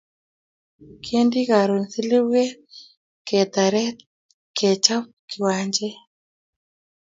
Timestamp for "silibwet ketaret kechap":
1.91-5.05